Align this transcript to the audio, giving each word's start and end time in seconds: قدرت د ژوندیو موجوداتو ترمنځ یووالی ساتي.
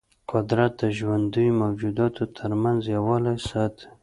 قدرت 0.31 0.71
د 0.81 0.83
ژوندیو 0.97 1.57
موجوداتو 1.61 2.23
ترمنځ 2.37 2.81
یووالی 2.95 3.35
ساتي. 3.49 3.87